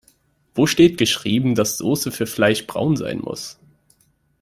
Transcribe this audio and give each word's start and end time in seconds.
Wo 0.55 0.65
steht 0.65 0.97
geschrieben, 0.97 1.53
dass 1.53 1.77
Soße 1.77 2.11
für 2.11 2.25
Fleisch 2.25 2.65
braun 2.65 2.97
sein 2.97 3.19
muss? 3.19 3.59